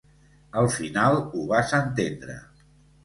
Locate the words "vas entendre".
1.53-2.39